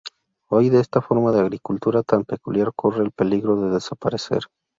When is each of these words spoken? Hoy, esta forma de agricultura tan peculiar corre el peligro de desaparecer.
Hoy, 0.49 0.75
esta 0.75 0.99
forma 0.99 1.31
de 1.31 1.41
agricultura 1.41 2.01
tan 2.01 2.23
peculiar 2.25 2.73
corre 2.75 3.03
el 3.03 3.11
peligro 3.11 3.61
de 3.61 3.69
desaparecer. 3.75 4.41